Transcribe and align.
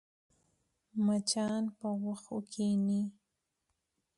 مچان 1.05 1.63
پر 1.77 1.91
غوښو 2.01 2.37
کښېني 2.51 3.01